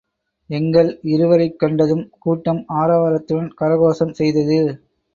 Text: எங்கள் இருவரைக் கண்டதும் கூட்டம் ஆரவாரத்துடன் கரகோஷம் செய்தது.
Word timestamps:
எங்கள் 0.49 0.89
இருவரைக் 1.07 1.59
கண்டதும் 1.59 2.03
கூட்டம் 2.19 2.65
ஆரவாரத்துடன் 2.75 3.55
கரகோஷம் 3.61 4.13
செய்தது. 4.13 4.59